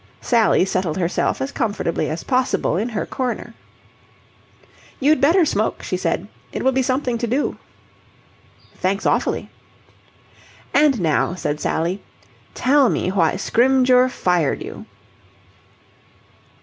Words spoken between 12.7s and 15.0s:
me why Scrymgeour fired you."